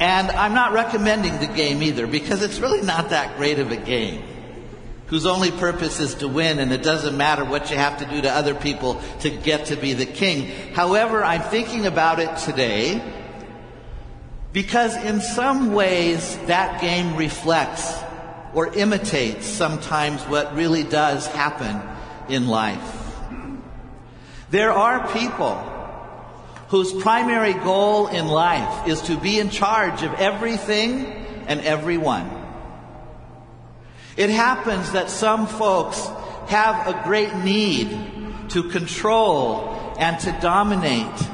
And 0.00 0.28
I'm 0.32 0.52
not 0.52 0.72
recommending 0.72 1.38
the 1.38 1.46
game 1.46 1.80
either 1.80 2.08
because 2.08 2.42
it's 2.42 2.58
really 2.58 2.82
not 2.82 3.10
that 3.10 3.36
great 3.36 3.60
of 3.60 3.70
a 3.70 3.76
game 3.76 4.24
whose 5.06 5.26
only 5.26 5.50
purpose 5.50 6.00
is 6.00 6.14
to 6.16 6.28
win 6.28 6.58
and 6.58 6.72
it 6.72 6.82
doesn't 6.82 7.16
matter 7.16 7.44
what 7.44 7.70
you 7.70 7.76
have 7.76 7.98
to 7.98 8.06
do 8.06 8.22
to 8.22 8.30
other 8.30 8.54
people 8.54 9.00
to 9.20 9.30
get 9.30 9.66
to 9.66 9.76
be 9.76 9.92
the 9.92 10.06
king. 10.06 10.46
However, 10.72 11.22
I'm 11.22 11.42
thinking 11.42 11.86
about 11.86 12.20
it 12.20 12.36
today 12.38 13.02
because 14.52 14.96
in 14.96 15.20
some 15.20 15.74
ways 15.74 16.38
that 16.46 16.80
game 16.80 17.16
reflects 17.16 18.02
or 18.54 18.72
imitates 18.74 19.46
sometimes 19.46 20.22
what 20.22 20.54
really 20.54 20.84
does 20.84 21.26
happen 21.26 21.82
in 22.28 22.46
life. 22.46 23.00
There 24.50 24.72
are 24.72 25.12
people 25.12 25.56
whose 26.68 26.92
primary 27.02 27.52
goal 27.52 28.06
in 28.06 28.26
life 28.26 28.88
is 28.88 29.02
to 29.02 29.16
be 29.18 29.38
in 29.38 29.50
charge 29.50 30.02
of 30.02 30.14
everything 30.14 31.04
and 31.46 31.60
everyone. 31.60 32.43
It 34.16 34.30
happens 34.30 34.92
that 34.92 35.10
some 35.10 35.46
folks 35.46 36.06
have 36.46 36.86
a 36.86 37.02
great 37.04 37.34
need 37.36 38.50
to 38.50 38.68
control 38.70 39.94
and 39.98 40.18
to 40.20 40.36
dominate. 40.40 41.28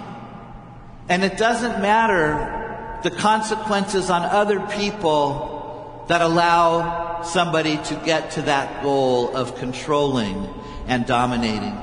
And 1.09 1.25
it 1.25 1.37
doesn't 1.37 1.83
matter 1.83 3.01
the 3.03 3.11
consequences 3.11 4.11
on 4.11 4.23
other 4.23 4.61
people 4.61 6.05
that 6.09 6.21
allow 6.21 7.23
somebody 7.23 7.77
to 7.77 7.95
get 8.05 8.33
to 8.33 8.43
that 8.43 8.83
goal 8.83 9.37
of 9.37 9.57
controlling 9.57 10.49
and 10.87 11.07
dominating. 11.07 11.77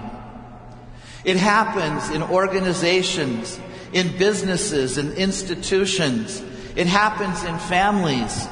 It 1.24 1.38
happens 1.38 2.10
in 2.10 2.24
organizations, 2.24 3.60
in 3.94 4.18
businesses 4.18 4.98
in 4.98 5.14
institutions. 5.14 6.42
It 6.76 6.88
happens 6.88 7.44
in 7.44 7.58
families. 7.60 8.48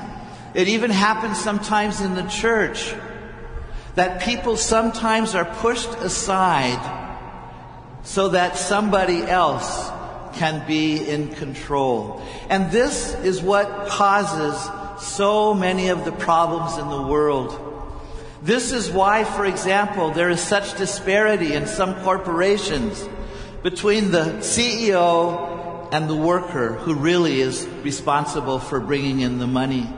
It 0.56 0.70
even 0.70 0.90
happens 0.90 1.38
sometimes 1.38 2.00
in 2.00 2.16
the 2.16 2.24
church 2.24 2.96
that 3.96 4.22
people 4.22 4.56
sometimes 4.56 5.36
are 5.36 5.44
pushed 5.46 5.90
aside 6.00 6.80
so 8.04 8.30
that 8.30 8.56
somebody 8.56 9.22
else 9.22 9.92
can 10.36 10.66
be 10.66 11.06
in 11.10 11.36
control. 11.36 12.22
And 12.50 12.72
this 12.72 13.16
is 13.16 13.42
what 13.42 13.88
causes 13.88 14.56
so 15.02 15.54
many 15.54 15.90
of 15.90 16.06
the 16.06 16.14
problems 16.14 16.78
in 16.78 16.88
the 16.90 17.02
world. 17.02 17.62
This 18.42 18.72
is 18.72 18.90
why, 18.90 19.26
for 19.26 19.46
example, 19.46 20.12
there 20.12 20.30
is 20.30 20.40
such 20.40 20.78
disparity 20.78 21.54
in 21.54 21.68
some 21.68 21.96
corporations 22.04 23.08
between 23.62 24.12
the 24.12 24.38
CEO 24.40 25.92
and 25.92 26.10
the 26.10 26.16
worker 26.16 26.74
who 26.76 26.96
really 26.96 27.42
is 27.42 27.68
responsible 27.84 28.60
for 28.60 28.80
bringing 28.80 29.20
in 29.20 29.40
the 29.40 29.48
money. 29.48 29.90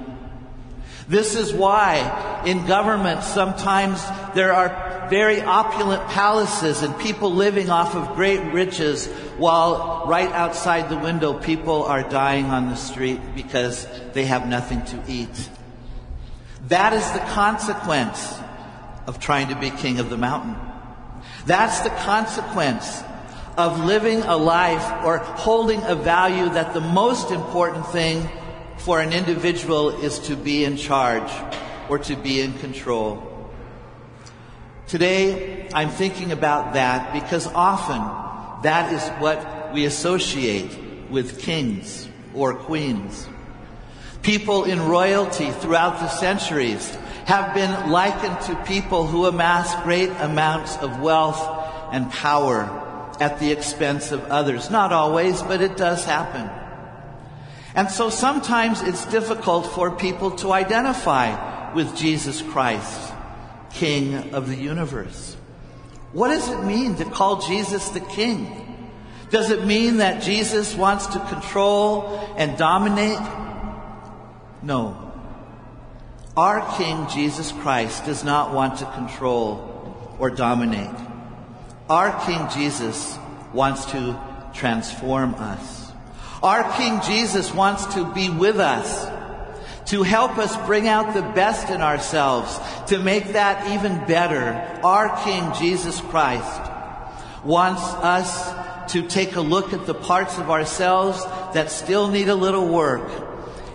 This 1.08 1.36
is 1.36 1.54
why 1.54 2.44
in 2.46 2.66
government 2.66 3.24
sometimes 3.24 4.04
there 4.36 4.54
are 4.54 5.08
very 5.10 5.42
opulent 5.42 6.06
palaces 6.10 6.84
and 6.84 6.98
people 7.00 7.32
living 7.32 7.70
off 7.70 7.96
of 7.96 8.16
great 8.16 8.42
riches 8.52 9.08
while 9.38 10.04
right 10.08 10.30
outside 10.32 10.90
the 10.90 10.98
window 10.98 11.34
people 11.34 11.84
are 11.84 12.04
dying 12.04 12.48
on 12.48 12.70
the 12.70 12.76
street 12.76 13.22
because 13.36 13.88
they 14.14 14.26
have 14.26 14.48
nothing 14.48 14.84
to 14.84 15.02
eat. 15.08 15.50
That 16.68 16.92
is 16.92 17.10
the 17.12 17.20
consequence 17.20 18.38
of 19.06 19.20
trying 19.22 19.48
to 19.48 19.56
be 19.56 19.70
king 19.70 20.00
of 20.00 20.10
the 20.10 20.18
mountain. 20.18 20.56
That's 21.46 21.80
the 21.80 21.90
consequence 21.90 23.02
of 23.58 23.86
living 23.86 24.22
a 24.24 24.36
life 24.36 25.06
or 25.06 25.20
holding 25.20 25.82
a 25.84 25.96
value 25.96 26.50
that 26.50 26.74
the 26.74 26.82
most 26.82 27.32
important 27.32 27.88
thing 27.88 28.30
for 28.80 29.02
an 29.02 29.14
individual 29.14 29.90
is 29.90 30.20
to 30.20 30.36
be 30.36 30.64
in 30.64 30.78
charge 30.78 31.32
or 31.90 32.00
to 32.00 32.16
be 32.16 32.42
in 32.42 32.54
control. 32.60 33.52
Today, 34.88 35.68
I'm 35.74 35.90
thinking 35.90 36.32
about 36.32 36.74
that 36.74 37.14
because 37.14 37.48
often 37.48 38.00
that 38.64 38.94
is 38.94 39.06
what 39.22 39.74
we 39.74 39.86
associate 39.86 40.78
with 41.10 41.40
kings 41.40 42.08
or 42.34 42.54
queens. 42.56 43.28
People 44.22 44.64
in 44.64 44.88
royalty 44.88 45.52
throughout 45.52 46.00
the 46.00 46.08
centuries 46.08 46.90
have 47.26 47.54
been 47.54 47.90
likened 47.90 48.40
to 48.42 48.56
people 48.66 49.06
who 49.06 49.26
amass 49.26 49.76
great 49.84 50.10
amounts 50.20 50.78
of 50.78 51.02
wealth 51.02 51.42
and 51.92 52.10
power 52.12 52.64
at 53.20 53.40
the 53.40 53.52
expense 53.52 54.12
of 54.12 54.24
others. 54.26 54.70
Not 54.70 54.94
always, 54.94 55.42
but 55.42 55.62
it 55.62 55.76
does 55.76 56.06
happen. 56.06 56.50
And 57.78 57.92
so 57.92 58.10
sometimes 58.10 58.82
it's 58.82 59.06
difficult 59.06 59.68
for 59.68 59.92
people 59.92 60.32
to 60.38 60.52
identify 60.52 61.72
with 61.76 61.96
Jesus 61.96 62.42
Christ, 62.42 63.14
King 63.72 64.34
of 64.34 64.48
the 64.48 64.56
universe. 64.56 65.38
What 66.12 66.30
does 66.30 66.50
it 66.50 66.64
mean 66.64 66.96
to 66.96 67.06
call 67.06 67.40
Jesus 67.40 67.90
the 67.90 68.00
King? 68.00 68.90
Does 69.30 69.52
it 69.52 69.64
mean 69.64 69.98
that 69.98 70.24
Jesus 70.24 70.74
wants 70.74 71.06
to 71.06 71.20
control 71.20 72.28
and 72.36 72.58
dominate? 72.58 73.20
No. 74.64 75.14
Our 76.36 76.78
King 76.78 77.08
Jesus 77.10 77.52
Christ 77.52 78.06
does 78.06 78.24
not 78.24 78.56
want 78.56 78.80
to 78.80 78.86
control 78.86 80.16
or 80.18 80.32
dominate. 80.32 80.96
Our 81.92 82.26
King 82.26 82.48
Jesus 82.56 83.20
wants 83.54 83.86
to 83.92 84.20
transform 84.56 85.36
us. 85.36 85.92
Our 86.44 86.72
King 86.78 87.02
Jesus 87.02 87.54
wants 87.54 87.86
to 87.96 88.14
be 88.14 88.30
with 88.30 88.60
us, 88.60 89.08
to 89.92 90.04
help 90.04 90.38
us 90.38 90.56
bring 90.66 90.88
out 90.88 91.14
the 91.14 91.22
best 91.22 91.70
in 91.70 91.82
ourselves, 91.82 92.60
to 92.88 93.00
make 93.00 93.34
that 93.34 93.72
even 93.72 94.06
better. 94.06 94.54
Our 94.84 95.18
King 95.24 95.54
Jesus 95.54 96.00
Christ 96.02 96.62
wants 97.44 97.82
us 97.82 98.92
to 98.94 99.08
take 99.08 99.36
a 99.36 99.42
look 99.42 99.74
at 99.74 99.86
the 99.86 99.94
parts 99.94 100.38
of 100.38 100.50
ourselves 100.50 101.24
that 101.54 101.72
still 101.72 102.10
need 102.10 102.30
a 102.30 102.36
little 102.36 102.68
work 102.68 103.28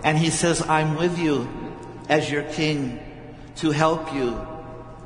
And 0.03 0.17
he 0.17 0.29
says, 0.29 0.61
I'm 0.61 0.95
with 0.95 1.17
you 1.17 1.47
as 2.09 2.29
your 2.29 2.43
king 2.43 2.99
to 3.57 3.71
help 3.71 4.13
you 4.13 4.45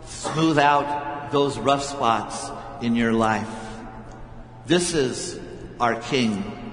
smooth 0.06 0.58
out 0.58 1.32
those 1.32 1.60
rough 1.60 1.84
spots 1.84 2.50
in 2.82 2.96
your 2.96 3.14
life. 3.14 3.50
This 4.66 4.94
is 4.94 5.40
our 5.80 5.96
king. 6.02 6.67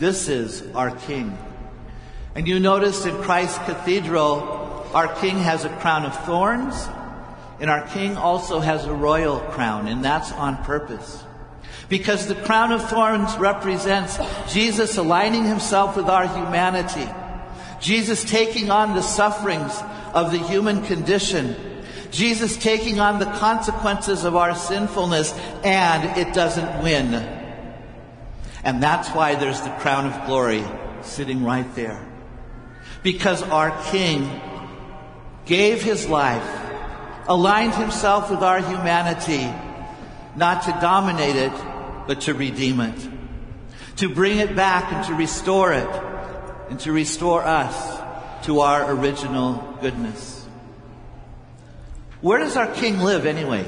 This 0.00 0.30
is 0.30 0.64
our 0.74 0.90
king. 0.96 1.36
And 2.34 2.48
you 2.48 2.58
notice 2.58 3.04
in 3.04 3.14
Christ's 3.20 3.58
cathedral, 3.58 4.88
our 4.94 5.14
king 5.16 5.36
has 5.36 5.66
a 5.66 5.76
crown 5.76 6.06
of 6.06 6.16
thorns, 6.24 6.88
and 7.60 7.68
our 7.68 7.86
king 7.88 8.16
also 8.16 8.60
has 8.60 8.86
a 8.86 8.94
royal 8.94 9.40
crown, 9.40 9.88
and 9.88 10.02
that's 10.02 10.32
on 10.32 10.56
purpose. 10.64 11.22
Because 11.90 12.26
the 12.26 12.34
crown 12.34 12.72
of 12.72 12.88
thorns 12.88 13.36
represents 13.36 14.18
Jesus 14.50 14.96
aligning 14.96 15.44
himself 15.44 15.98
with 15.98 16.06
our 16.06 16.26
humanity. 16.26 17.06
Jesus 17.78 18.24
taking 18.24 18.70
on 18.70 18.94
the 18.94 19.02
sufferings 19.02 19.78
of 20.14 20.32
the 20.32 20.38
human 20.38 20.82
condition. 20.86 21.54
Jesus 22.10 22.56
taking 22.56 23.00
on 23.00 23.18
the 23.18 23.26
consequences 23.26 24.24
of 24.24 24.34
our 24.34 24.54
sinfulness, 24.54 25.34
and 25.62 26.18
it 26.18 26.32
doesn't 26.32 26.82
win. 26.82 27.39
And 28.62 28.82
that's 28.82 29.08
why 29.10 29.34
there's 29.34 29.60
the 29.60 29.70
crown 29.70 30.06
of 30.06 30.26
glory 30.26 30.64
sitting 31.02 31.44
right 31.44 31.74
there. 31.74 32.06
Because 33.02 33.42
our 33.42 33.70
King 33.90 34.28
gave 35.46 35.82
his 35.82 36.08
life, 36.08 36.46
aligned 37.26 37.74
himself 37.74 38.30
with 38.30 38.40
our 38.40 38.60
humanity, 38.60 39.50
not 40.36 40.64
to 40.64 40.72
dominate 40.80 41.36
it, 41.36 41.52
but 42.06 42.22
to 42.22 42.34
redeem 42.34 42.80
it, 42.80 43.08
to 43.96 44.08
bring 44.12 44.38
it 44.38 44.54
back 44.54 44.92
and 44.92 45.06
to 45.06 45.14
restore 45.14 45.72
it, 45.72 45.88
and 46.68 46.78
to 46.80 46.92
restore 46.92 47.42
us 47.42 48.00
to 48.44 48.60
our 48.60 48.92
original 48.92 49.78
goodness. 49.80 50.46
Where 52.20 52.38
does 52.38 52.56
our 52.56 52.72
king 52.74 53.00
live 53.00 53.26
anyway? 53.26 53.64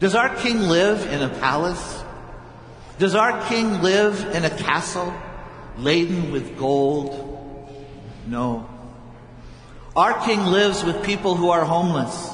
Does 0.00 0.14
our 0.14 0.34
king 0.36 0.60
live 0.60 1.06
in 1.12 1.22
a 1.22 1.28
palace? 1.28 2.03
Does 2.98 3.14
our 3.14 3.44
king 3.48 3.82
live 3.82 4.24
in 4.34 4.44
a 4.44 4.50
castle 4.50 5.12
laden 5.76 6.30
with 6.30 6.56
gold? 6.56 7.20
No. 8.26 8.68
Our 9.96 10.24
king 10.24 10.44
lives 10.46 10.84
with 10.84 11.04
people 11.04 11.34
who 11.34 11.50
are 11.50 11.64
homeless. 11.64 12.30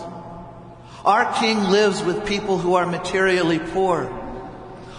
Our 1.05 1.33
king 1.41 1.59
lives 1.65 2.03
with 2.03 2.27
people 2.27 2.59
who 2.59 2.75
are 2.75 2.87
materially 2.87 3.59
poor. 3.59 4.17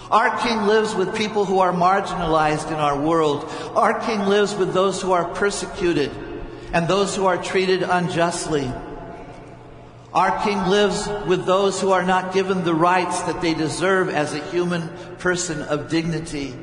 Our 0.09 0.37
king 0.39 0.63
lives 0.63 0.95
with 0.95 1.15
people 1.15 1.45
who 1.45 1.59
are 1.59 1.71
marginalized 1.71 2.67
in 2.67 2.73
our 2.73 2.99
world. 2.99 3.45
Our 3.75 3.99
king 4.01 4.21
lives 4.21 4.55
with 4.55 4.73
those 4.73 5.01
who 5.01 5.11
are 5.11 5.25
persecuted 5.25 6.11
and 6.73 6.87
those 6.87 7.15
who 7.15 7.27
are 7.27 7.41
treated 7.41 7.83
unjustly. 7.83 8.71
Our 10.13 10.43
king 10.43 10.61
lives 10.67 11.07
with 11.25 11.45
those 11.45 11.79
who 11.79 11.91
are 11.91 12.03
not 12.03 12.33
given 12.33 12.65
the 12.65 12.75
rights 12.75 13.21
that 13.21 13.39
they 13.39 13.53
deserve 13.53 14.09
as 14.09 14.33
a 14.33 14.43
human 14.49 14.89
person 15.19 15.61
of 15.61 15.89
dignity. 15.89 16.53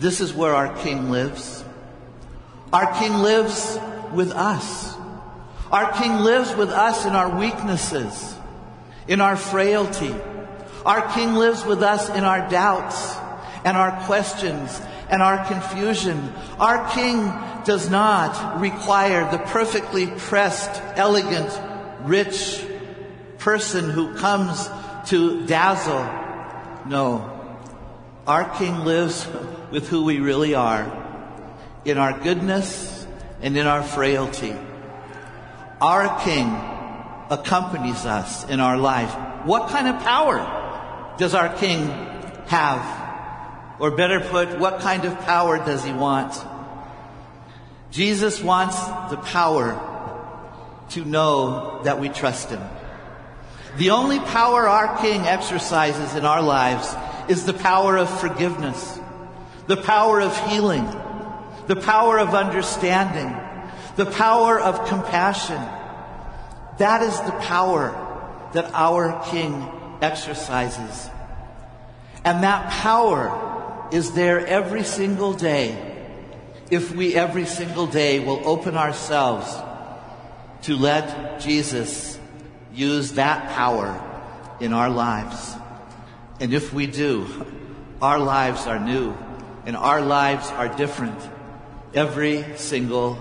This 0.00 0.20
is 0.20 0.34
where 0.34 0.52
our 0.52 0.76
king 0.78 1.10
lives. 1.10 1.64
Our 2.72 2.92
king 2.98 3.12
lives 3.12 3.78
with 4.12 4.32
us. 4.32 4.96
Our 5.70 5.92
king 5.92 6.16
lives 6.16 6.54
with 6.56 6.70
us 6.70 7.06
in 7.06 7.12
our 7.12 7.38
weaknesses, 7.38 8.34
in 9.06 9.20
our 9.20 9.36
frailty. 9.36 10.14
Our 10.84 11.14
king 11.14 11.34
lives 11.34 11.64
with 11.64 11.84
us 11.84 12.08
in 12.10 12.24
our 12.24 12.50
doubts 12.50 13.14
and 13.64 13.76
our 13.76 13.92
questions 14.06 14.80
and 15.08 15.22
our 15.22 15.44
confusion. 15.46 16.32
Our 16.58 16.90
king 16.90 17.32
does 17.64 17.88
not 17.88 18.60
require 18.60 19.30
the 19.30 19.38
perfectly 19.38 20.08
pressed, 20.08 20.82
elegant, 20.96 21.48
rich 22.04 22.64
person 23.38 23.90
who 23.90 24.14
comes 24.14 24.68
to 25.06 25.46
dazzle. 25.46 26.04
No. 26.86 27.30
Our 28.26 28.56
king 28.56 28.84
lives 28.84 29.26
with 29.70 29.88
who 29.88 30.04
we 30.04 30.20
really 30.20 30.54
are 30.54 31.02
in 31.84 31.98
our 31.98 32.18
goodness 32.18 33.06
and 33.42 33.56
in 33.56 33.66
our 33.66 33.82
frailty. 33.82 34.54
Our 35.80 36.20
king 36.22 36.46
accompanies 37.30 38.06
us 38.06 38.48
in 38.48 38.60
our 38.60 38.78
life. 38.78 39.12
What 39.44 39.68
kind 39.68 39.88
of 39.88 40.00
power 40.02 41.16
does 41.18 41.34
our 41.34 41.54
king 41.56 41.88
have? 42.46 43.02
Or 43.78 43.90
better 43.90 44.20
put, 44.20 44.58
what 44.58 44.80
kind 44.80 45.04
of 45.04 45.18
power 45.20 45.58
does 45.58 45.84
he 45.84 45.92
want? 45.92 46.34
Jesus 47.90 48.42
wants 48.42 48.80
the 49.10 49.16
power 49.16 49.93
to 50.90 51.04
know 51.04 51.82
that 51.84 52.00
we 52.00 52.08
trust 52.08 52.50
him. 52.50 52.62
The 53.76 53.90
only 53.90 54.20
power 54.20 54.68
our 54.68 54.98
king 54.98 55.22
exercises 55.22 56.14
in 56.14 56.24
our 56.24 56.42
lives 56.42 56.94
is 57.28 57.44
the 57.44 57.54
power 57.54 57.96
of 57.96 58.20
forgiveness, 58.20 59.00
the 59.66 59.76
power 59.76 60.20
of 60.20 60.36
healing, 60.48 60.86
the 61.66 61.76
power 61.76 62.18
of 62.18 62.34
understanding, 62.34 63.34
the 63.96 64.06
power 64.06 64.60
of 64.60 64.88
compassion. 64.88 65.60
That 66.78 67.02
is 67.02 67.18
the 67.20 67.32
power 67.40 68.00
that 68.52 68.70
our 68.74 69.24
king 69.30 69.68
exercises. 70.00 71.10
And 72.24 72.44
that 72.44 72.70
power 72.70 73.88
is 73.92 74.12
there 74.12 74.46
every 74.46 74.84
single 74.84 75.32
day 75.32 75.92
if 76.70 76.94
we 76.94 77.14
every 77.14 77.44
single 77.44 77.86
day 77.86 78.20
will 78.20 78.40
open 78.48 78.76
ourselves 78.76 79.54
to 80.64 80.76
let 80.76 81.40
Jesus 81.40 82.18
use 82.72 83.12
that 83.12 83.50
power 83.50 84.00
in 84.60 84.72
our 84.72 84.88
lives. 84.88 85.54
And 86.40 86.54
if 86.54 86.72
we 86.72 86.86
do, 86.86 87.26
our 88.00 88.18
lives 88.18 88.66
are 88.66 88.80
new 88.80 89.14
and 89.66 89.76
our 89.76 90.00
lives 90.00 90.48
are 90.48 90.68
different 90.68 91.18
every 91.92 92.44
single 92.56 93.18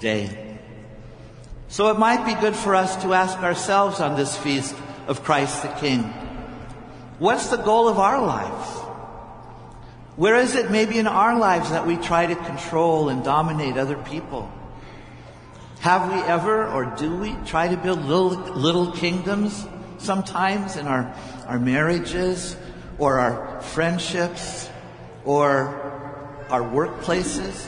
day. 0.00 0.58
So 1.68 1.90
it 1.90 1.98
might 1.98 2.26
be 2.26 2.40
good 2.40 2.56
for 2.56 2.74
us 2.74 3.00
to 3.02 3.14
ask 3.14 3.38
ourselves 3.38 4.00
on 4.00 4.16
this 4.16 4.36
feast 4.36 4.74
of 5.06 5.22
Christ 5.22 5.62
the 5.62 5.68
King. 5.68 6.02
What's 7.20 7.48
the 7.48 7.56
goal 7.56 7.88
of 7.88 7.98
our 8.00 8.20
lives? 8.20 8.68
Where 10.16 10.36
is 10.36 10.56
it 10.56 10.72
maybe 10.72 10.98
in 10.98 11.06
our 11.06 11.38
lives 11.38 11.70
that 11.70 11.86
we 11.86 11.96
try 11.96 12.26
to 12.26 12.34
control 12.34 13.08
and 13.08 13.22
dominate 13.22 13.76
other 13.76 13.96
people? 13.96 14.50
Have 15.84 16.10
we 16.10 16.18
ever 16.20 16.66
or 16.66 16.86
do 16.96 17.14
we 17.14 17.36
try 17.44 17.68
to 17.68 17.76
build 17.76 18.02
little, 18.06 18.30
little 18.54 18.92
kingdoms 18.92 19.66
sometimes 19.98 20.78
in 20.78 20.86
our, 20.86 21.14
our 21.46 21.58
marriages 21.58 22.56
or 22.96 23.20
our 23.20 23.60
friendships 23.60 24.70
or 25.26 26.46
our 26.48 26.62
workplaces? 26.62 27.66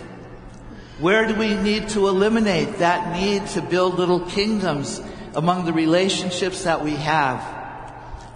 Where 0.99 1.29
do 1.29 1.35
we 1.35 1.57
need 1.57 1.91
to 1.91 2.09
eliminate 2.09 2.79
that 2.79 3.15
need 3.15 3.49
to 3.49 3.61
build 3.61 3.99
little 3.99 4.21
kingdoms 4.21 5.03
among 5.35 5.67
the 5.67 5.75
relationships 5.75 6.65
that 6.65 6.83
we 6.83 6.93
have. 6.93 7.45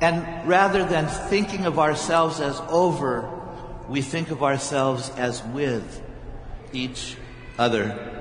And 0.02 0.46
rather 0.46 0.84
than 0.84 1.08
thinking 1.08 1.64
of 1.64 1.78
ourselves 1.78 2.38
as 2.38 2.60
over, 2.68 3.26
we 3.88 4.02
think 4.02 4.30
of 4.30 4.42
ourselves 4.42 5.10
as 5.16 5.42
with 5.42 6.02
each 6.74 7.16
other. 7.58 8.19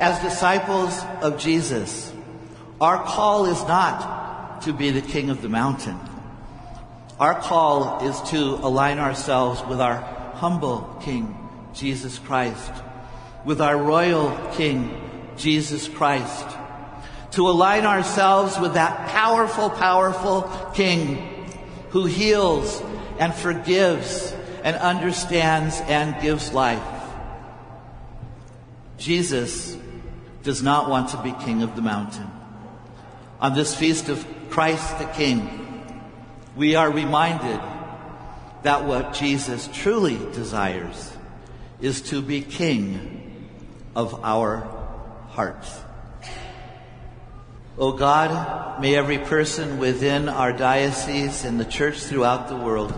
As 0.00 0.18
disciples 0.22 0.98
of 1.20 1.38
Jesus, 1.38 2.10
our 2.80 3.04
call 3.04 3.44
is 3.44 3.60
not 3.64 4.62
to 4.62 4.72
be 4.72 4.90
the 4.90 5.02
king 5.02 5.28
of 5.28 5.42
the 5.42 5.50
mountain. 5.50 5.98
Our 7.18 7.34
call 7.34 8.08
is 8.08 8.18
to 8.30 8.38
align 8.38 8.98
ourselves 8.98 9.62
with 9.68 9.78
our 9.78 9.96
humble 10.36 10.96
King, 11.02 11.36
Jesus 11.74 12.18
Christ, 12.18 12.72
with 13.44 13.60
our 13.60 13.76
royal 13.76 14.34
King, 14.54 14.98
Jesus 15.36 15.86
Christ, 15.86 16.46
to 17.32 17.50
align 17.50 17.84
ourselves 17.84 18.58
with 18.58 18.72
that 18.74 19.10
powerful, 19.10 19.68
powerful 19.68 20.50
King 20.72 21.46
who 21.90 22.06
heals 22.06 22.82
and 23.18 23.34
forgives 23.34 24.34
and 24.64 24.76
understands 24.76 25.78
and 25.82 26.18
gives 26.22 26.54
life. 26.54 26.82
Jesus 28.96 29.76
does 30.42 30.62
not 30.62 30.88
want 30.88 31.10
to 31.10 31.22
be 31.22 31.32
king 31.32 31.62
of 31.62 31.76
the 31.76 31.82
mountain. 31.82 32.30
On 33.40 33.54
this 33.54 33.74
feast 33.74 34.08
of 34.08 34.26
Christ 34.50 34.98
the 34.98 35.06
King, 35.06 36.00
we 36.56 36.74
are 36.74 36.90
reminded 36.90 37.60
that 38.62 38.84
what 38.84 39.14
Jesus 39.14 39.68
truly 39.72 40.18
desires 40.32 41.12
is 41.80 42.02
to 42.02 42.20
be 42.20 42.42
king 42.42 43.48
of 43.94 44.22
our 44.24 44.68
hearts. 45.30 45.80
O 47.78 47.88
oh 47.88 47.92
God, 47.92 48.80
may 48.80 48.94
every 48.94 49.18
person 49.18 49.78
within 49.78 50.28
our 50.28 50.52
diocese 50.52 51.44
and 51.44 51.58
the 51.58 51.64
church 51.64 51.98
throughout 52.00 52.48
the 52.48 52.56
world 52.56 52.92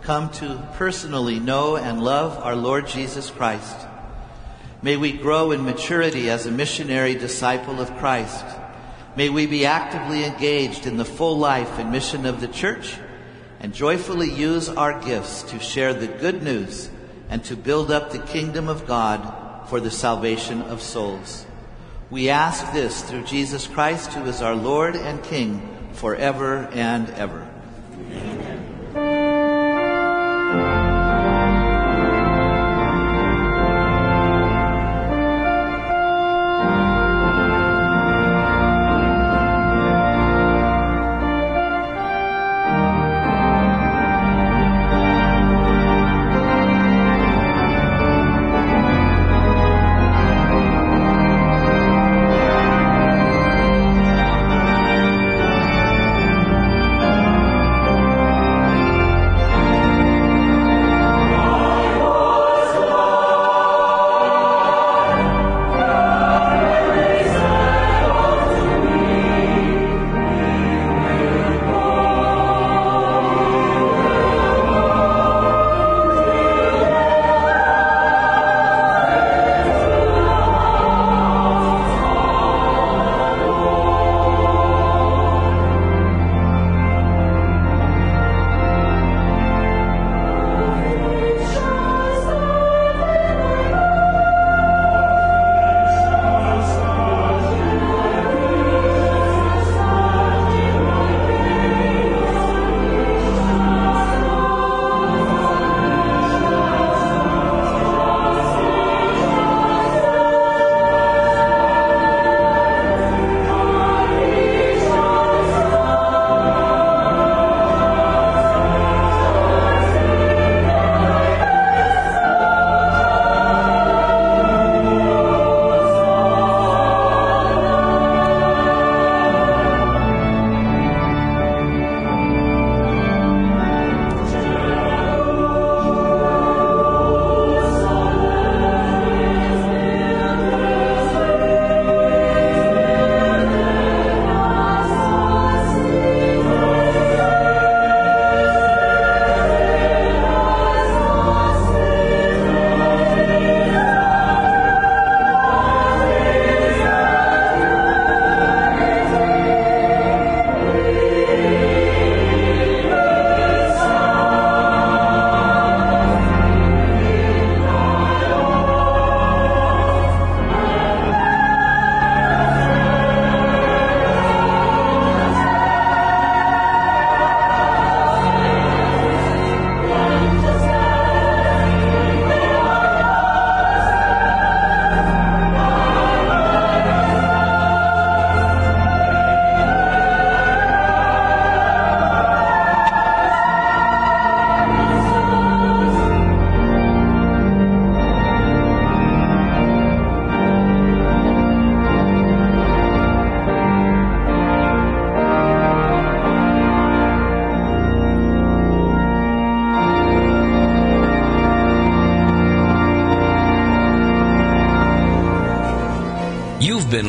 come 0.00 0.30
to 0.30 0.66
personally 0.74 1.38
know 1.38 1.76
and 1.76 2.00
love 2.00 2.38
our 2.38 2.56
Lord 2.56 2.86
Jesus 2.86 3.28
Christ 3.28 3.76
May 4.82 4.96
we 4.96 5.12
grow 5.12 5.52
in 5.52 5.64
maturity 5.64 6.28
as 6.28 6.44
a 6.44 6.50
missionary 6.50 7.14
disciple 7.14 7.80
of 7.80 7.96
Christ. 7.96 8.44
May 9.16 9.30
we 9.30 9.46
be 9.46 9.64
actively 9.64 10.24
engaged 10.24 10.86
in 10.86 10.98
the 10.98 11.04
full 11.04 11.38
life 11.38 11.78
and 11.78 11.90
mission 11.90 12.26
of 12.26 12.40
the 12.40 12.48
church 12.48 12.96
and 13.60 13.72
joyfully 13.72 14.30
use 14.30 14.68
our 14.68 15.00
gifts 15.00 15.42
to 15.44 15.58
share 15.58 15.94
the 15.94 16.06
good 16.06 16.42
news 16.42 16.90
and 17.30 17.42
to 17.44 17.56
build 17.56 17.90
up 17.90 18.10
the 18.10 18.18
kingdom 18.18 18.68
of 18.68 18.86
God 18.86 19.68
for 19.68 19.80
the 19.80 19.90
salvation 19.90 20.60
of 20.62 20.82
souls. 20.82 21.46
We 22.10 22.28
ask 22.28 22.72
this 22.72 23.02
through 23.02 23.24
Jesus 23.24 23.66
Christ, 23.66 24.12
who 24.12 24.24
is 24.26 24.42
our 24.42 24.54
Lord 24.54 24.94
and 24.94 25.22
King 25.24 25.88
forever 25.92 26.68
and 26.72 27.08
ever. 27.10 27.48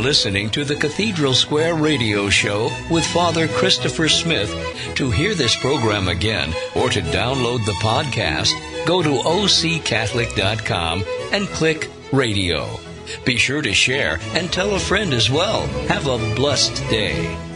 Listening 0.07 0.49
to 0.49 0.63
the 0.63 0.73
Cathedral 0.73 1.33
Square 1.33 1.75
Radio 1.75 2.29
Show 2.29 2.71
with 2.89 3.05
Father 3.07 3.45
Christopher 3.49 4.07
Smith. 4.07 4.49
To 4.95 5.11
hear 5.11 5.35
this 5.35 5.53
program 5.57 6.07
again 6.07 6.53
or 6.77 6.89
to 6.89 7.01
download 7.01 7.65
the 7.65 7.75
podcast, 7.83 8.53
go 8.85 9.03
to 9.03 9.09
occatholic.com 9.09 11.03
and 11.33 11.45
click 11.47 11.89
radio. 12.13 12.79
Be 13.25 13.35
sure 13.35 13.61
to 13.61 13.73
share 13.73 14.21
and 14.27 14.49
tell 14.49 14.75
a 14.75 14.79
friend 14.79 15.13
as 15.13 15.29
well. 15.29 15.67
Have 15.89 16.07
a 16.07 16.35
blessed 16.35 16.77
day. 16.89 17.46